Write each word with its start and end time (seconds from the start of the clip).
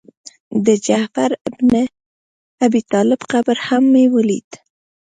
د 0.65 0.67
جعفر 0.85 1.31
بن 1.55 1.71
ابي 2.65 2.81
طالب 2.91 3.19
قبر 3.31 3.57
هم 3.67 3.83
مې 3.93 4.05
ولید. 4.15 4.49